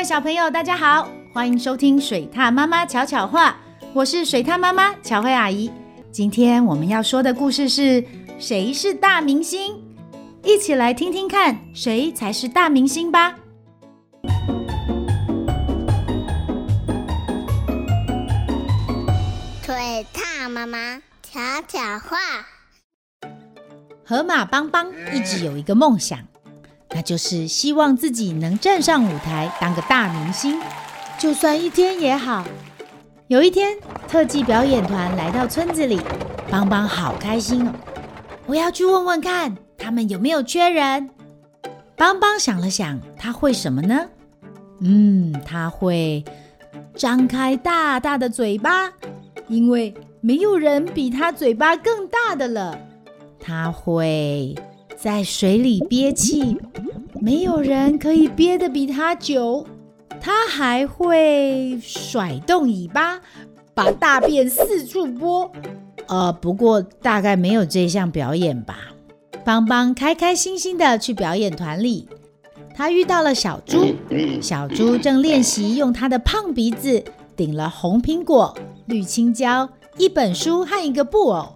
[0.00, 3.54] 位小朋友，大家好，欢迎收听水獭妈妈巧巧话，
[3.92, 5.70] 我是水獭妈妈巧慧阿姨。
[6.10, 8.02] 今天我们要说的故事是
[8.38, 9.78] 谁是大明星？
[10.42, 13.34] 一起来听听看，谁才是大明星吧。
[19.62, 21.38] 水獭妈妈巧
[21.68, 22.16] 巧话，
[24.06, 26.18] 河马邦邦一直有一个梦想。
[26.94, 30.60] 那就是希望自己能站上舞台当个大明星，
[31.18, 32.44] 就算一天也好。
[33.28, 33.78] 有一天，
[34.08, 36.00] 特技表演团来到村子里，
[36.50, 37.72] 邦邦好开心哦！
[38.46, 41.08] 我要去问问看，他们有没有缺人。
[41.96, 44.06] 邦邦想了想，他会什么呢？
[44.80, 46.24] 嗯，他会
[46.96, 48.90] 张开大大的嘴巴，
[49.46, 52.76] 因为没有人比他嘴巴更大的了。
[53.38, 54.56] 他会
[55.00, 56.58] 在水里憋气。
[57.20, 59.66] 没有人可以憋得比他久，
[60.20, 63.20] 他还会甩动尾巴，
[63.74, 65.50] 把大便四处拨。
[66.06, 68.78] 呃，不过大概没有这项表演吧。
[69.44, 72.06] 邦邦开开心心的去表演团里，
[72.74, 73.94] 他遇到了小猪。
[74.42, 77.02] 小猪正练习用他的胖鼻子
[77.36, 78.54] 顶了红苹果、
[78.86, 81.54] 绿青椒、一本书和一个布偶，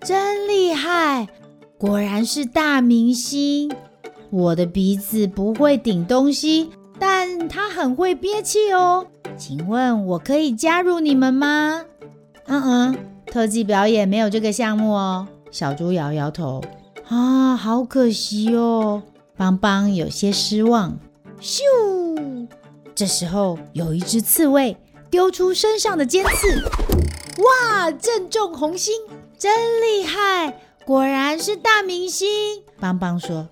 [0.00, 1.26] 真厉害！
[1.78, 3.70] 果然是大明星。
[4.30, 9.06] 我的鼻子不会顶东西，但它很会憋气哦。
[9.36, 11.84] 请问我可以加入你们吗？
[12.46, 12.96] 嗯嗯，
[13.26, 15.28] 特技表演没有这个项目哦。
[15.50, 16.62] 小猪摇摇头，
[17.08, 19.02] 啊，好可惜哦。
[19.36, 20.98] 邦邦有些失望。
[21.40, 21.60] 咻！
[22.94, 24.74] 这时候有一只刺猬
[25.10, 26.64] 丢出身上的尖刺，
[27.42, 28.94] 哇，正中红心，
[29.38, 29.52] 真
[29.82, 30.58] 厉害！
[30.86, 32.28] 果然是大明星。
[32.78, 33.48] 邦邦说。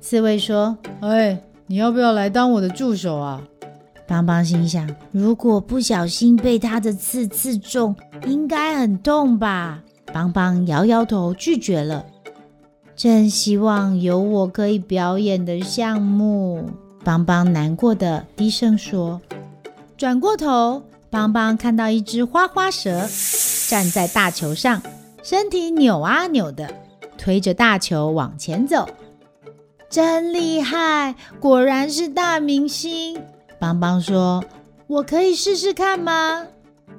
[0.00, 3.42] 刺猬说：“哎，你要不要来当我的助手啊？”
[4.06, 7.96] 邦邦心想：“如果不小心被他的刺刺中，
[8.26, 9.82] 应该很痛吧？”
[10.14, 12.06] 邦邦摇摇头拒绝了。
[12.94, 16.70] 真希望有我可以表演的项目。
[17.02, 19.20] 邦邦难过的低声说。
[19.96, 23.08] 转过头，邦邦看到一只花花蛇
[23.68, 24.80] 站在大球上，
[25.22, 26.68] 身体扭啊扭的，
[27.16, 28.88] 推着大球往前走。
[29.88, 33.22] 真厉害，果然是大明星。
[33.60, 34.42] 邦邦说
[34.88, 36.46] ：“我可以试试看吗？”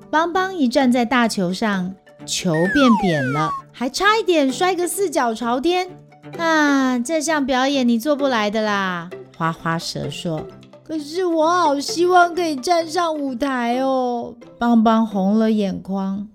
[0.09, 1.94] 邦邦一站在大球上，
[2.25, 5.90] 球变扁了，还差一点摔个四脚朝天。
[6.38, 9.09] 啊，这项表演你做不来的啦！
[9.35, 10.47] 花花蛇说
[10.88, 16.29] ：“可是我好希望可以站上舞台哦。”邦邦红了眼眶。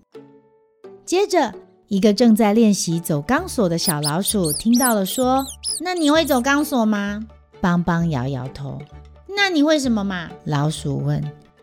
[1.07, 1.55] 接着。
[1.89, 5.45] 一个正在练习走钢索的小老鼠听到了，说
[5.81, 7.27] ：“那你会走钢索吗？”
[7.63, 8.79] 邦邦摇摇头。
[9.35, 11.23] “那你会什么嘛？”老鼠问。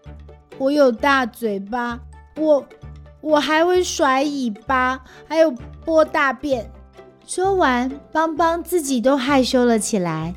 [0.57, 1.99] “我有大嘴巴，
[2.37, 2.65] 我
[3.21, 5.53] 我还会甩尾巴，还有
[5.85, 6.69] 拨大便。”
[7.27, 10.33] 说完，邦邦自己都害羞了起来。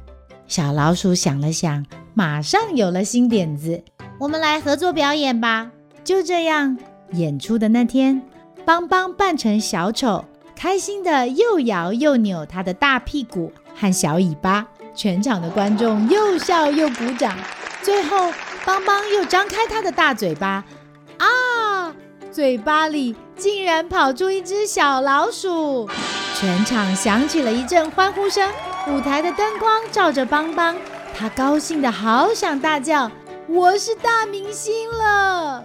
[0.47, 3.83] 小老鼠想了想，马上有了新点子
[4.21, 5.71] ：“我们来合作表演吧！”
[6.05, 6.77] 就这样，
[7.13, 8.23] 演出的那天。
[8.69, 17.35] 邦邦扮成小丑，开心地又摇又扭他的大屁股和小尾巴，全场的观众又笑又鼓掌。
[17.81, 18.31] 最后，
[18.67, 20.63] 邦邦又张开他的大嘴巴，
[21.17, 21.95] 啊，
[22.31, 25.89] 嘴巴里竟然跑出一只小老鼠，
[26.35, 28.53] 全场响起了一阵欢呼声。
[28.87, 30.77] 舞台的灯光照着邦邦，
[31.17, 33.11] 他高兴的好想大叫
[33.49, 35.65] ：“我是大明星了！”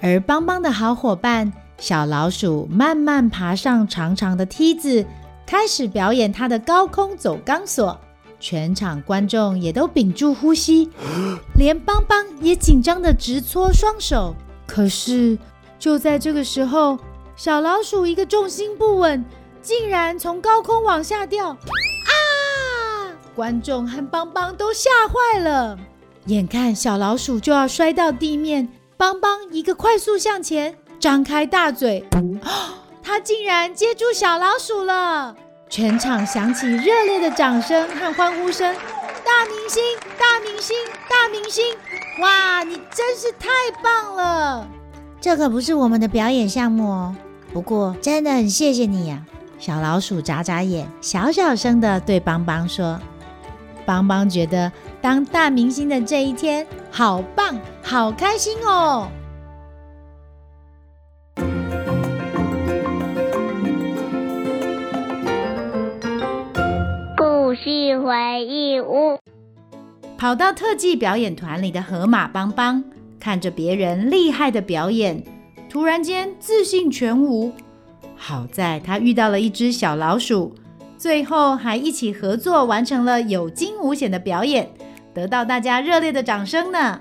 [0.00, 1.52] 而邦邦的好伙伴。
[1.82, 5.04] 小老鼠慢慢爬上长长的梯子，
[5.44, 7.98] 开始表演它的高空走钢索。
[8.38, 10.88] 全场观众也都屏住呼吸，
[11.58, 14.32] 连邦邦也紧张地直搓双手。
[14.64, 15.36] 可是
[15.76, 16.96] 就在这个时候，
[17.34, 19.24] 小老鼠一个重心不稳，
[19.60, 21.48] 竟然从高空往下掉！
[21.48, 21.58] 啊！
[23.34, 25.76] 观众和邦邦都吓坏了。
[26.26, 30.76] 眼看小老鼠就要摔到地面，邦邦一个快速向前。
[31.02, 32.04] 张开大嘴，
[33.02, 35.34] 他竟然接住小老鼠了！
[35.68, 38.72] 全场响起热烈的掌声和欢呼声。
[39.24, 39.82] 大明星，
[40.16, 40.76] 大明星，
[41.10, 41.64] 大明星！
[42.20, 43.48] 哇，你真是太
[43.82, 44.68] 棒了！
[45.20, 47.16] 这可不是我们的表演项目哦。
[47.52, 49.20] 不过真的很谢谢你呀！
[49.58, 53.00] 小老鼠眨眨眼，小小声的对邦邦说
[53.84, 54.70] ：“邦邦觉得
[55.00, 59.08] 当大明星的这一天好棒，好开心哦！”
[68.02, 69.16] 回忆屋，
[70.18, 72.82] 跑到特技表演团里的河马邦邦，
[73.20, 75.22] 看着别人厉害的表演，
[75.70, 77.52] 突然间自信全无。
[78.16, 80.52] 好在他遇到了一只小老鼠，
[80.98, 84.68] 最后还一起合作完成了有惊无险的表演，
[85.14, 86.98] 得到大家热烈的掌声呢。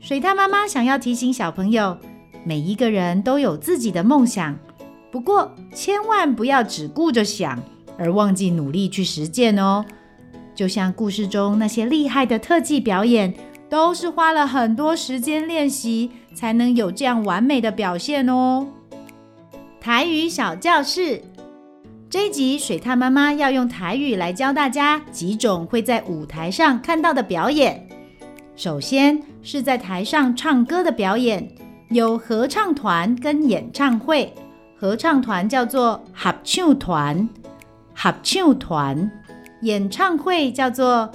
[0.00, 1.96] 水獭妈妈想要提醒小朋友，
[2.42, 4.58] 每一个人都有自己的梦想，
[5.12, 7.62] 不过千万不要只顾着想，
[7.98, 9.84] 而忘记努力去实践哦。
[10.54, 13.32] 就像故事中那些厉害的特技表演，
[13.68, 18.66] 都是花了很多时间练习，才能有这样完美的表现哦。
[19.80, 21.22] 台语小教室，
[22.10, 27.88] 这一集水獭妈妈要用台语来教大家几种会在舞台上看到的表演。
[28.54, 31.48] 首先是在台上唱歌的表演，
[31.88, 34.32] 有合唱团跟演唱会。
[34.76, 37.28] 合唱团叫做合唱团，
[38.02, 39.08] 合唱团；
[39.60, 41.08] 演唱会叫做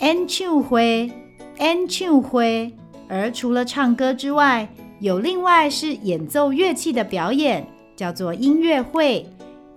[0.00, 1.10] 演唱会，
[1.58, 2.70] 演唱会。
[3.08, 4.68] 而除了唱歌之外，
[5.00, 7.66] 有另外是演奏乐器的表演。
[7.96, 9.24] 叫做音乐会，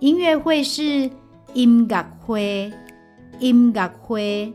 [0.00, 1.08] 音乐会是
[1.54, 2.70] 音乐会，
[3.38, 4.52] 音乐会。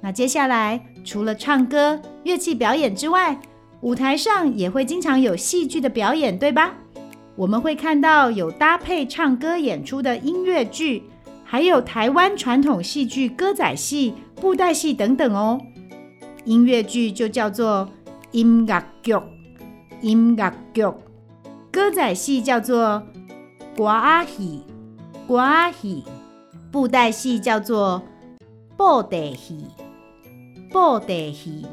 [0.00, 3.36] 那接下来除了唱歌、乐器表演之外，
[3.80, 6.74] 舞台上也会经常有戏剧的表演，对吧？
[7.34, 11.02] 我们会看到有搭配唱歌演出的音乐剧，
[11.48, 15.60] 还有台湾传统戏剧歌仔戏、布袋戏等等哦。
[16.44, 17.88] 音乐剧就叫做
[18.32, 19.14] 音乐剧，
[20.00, 20.82] 音乐剧。
[21.70, 23.00] 歌仔戏叫做
[23.76, 24.62] 歌仔戏，
[25.28, 25.40] 歌
[25.80, 26.02] 戏；
[26.72, 28.02] 布袋戏叫做
[28.76, 29.66] 布袋戏，
[30.70, 31.64] 布袋戏。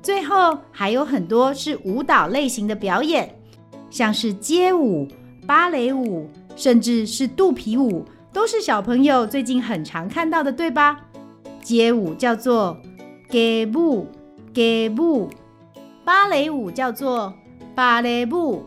[0.00, 3.34] 最后还有很多是舞蹈类型的表演，
[3.90, 5.08] 像是街舞、
[5.46, 11.00] 芭蕾舞，甚至是肚皮舞，都是小朋友最近很常看到的，对吧？
[11.62, 12.76] 街舞叫做
[13.30, 14.08] 街舞，
[14.52, 15.28] 街舞；
[16.04, 17.32] 芭蕾舞叫做
[17.76, 18.64] 芭蕾舞。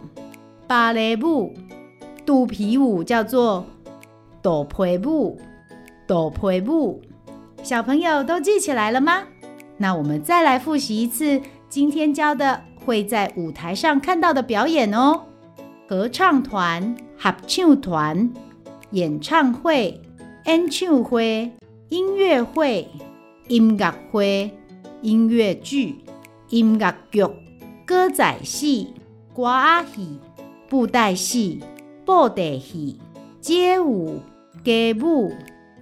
[0.65, 1.53] 芭蕾舞、
[2.25, 3.65] 肚皮舞叫做
[4.41, 5.37] 肚皮舞，
[6.07, 7.01] 肚皮舞。
[7.61, 9.23] 小朋友都记起来了吗？
[9.75, 15.23] 那我们再来复习一次今天教的会在舞台上看到的表演哦：
[15.89, 18.33] 合唱团、合唱团、
[18.91, 19.99] 演唱会、
[20.45, 21.51] 演唱会、
[21.89, 22.87] 音乐会、
[23.47, 24.51] 音乐会、
[25.01, 25.95] 音乐剧、
[26.49, 27.23] 音乐剧、
[27.85, 28.93] 歌仔戏、
[29.35, 30.19] 歌仔戏。
[30.69, 31.63] 布袋戏、
[32.03, 32.99] 布袋戏、
[33.39, 34.19] 街舞、
[34.65, 35.31] 街舞、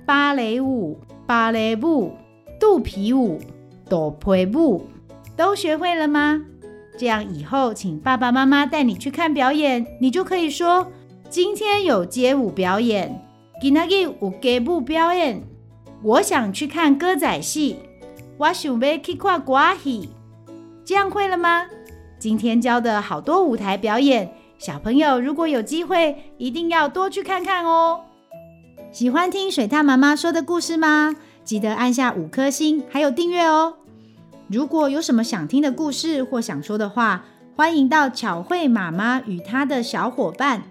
[0.05, 2.11] 芭蕾舞、芭蕾舞、
[2.59, 3.39] 肚皮舞、
[3.89, 4.85] 肚皮舞，
[5.35, 6.45] 都学会了吗？
[6.99, 10.91] 这样以后请爸爸妈妈带你去看表演，你就可以说：
[11.35, 13.21] 今天有街舞表演，
[13.59, 15.43] 今天有街舞表演。
[16.01, 17.75] 我想去看歌仔戏，
[18.37, 20.09] 我想要去看歌仔戏。
[20.85, 21.65] 这样会了吗？
[22.17, 24.31] 今天教的好多舞台表演。
[24.57, 27.99] 小朋友，如果有机会，一定要多去看看哦。
[28.93, 31.17] 喜欢听水獭妈妈说的故事吗？
[31.43, 33.73] 记得按下五颗星，还有订阅哦。
[34.47, 37.25] 如果有什么想听的故事或想说的话，
[37.57, 40.63] 欢迎到巧慧妈妈与她的小伙伴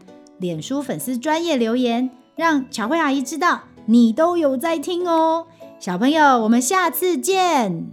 [0.44, 5.46] 脸书粉丝专业留言，让巧慧阿姨知道你都有在听哦。
[5.81, 7.87] 小朋友，我们下次见。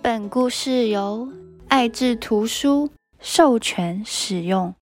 [0.00, 1.28] 本故事由
[1.66, 2.88] 爱智图书
[3.18, 4.72] 授权使用。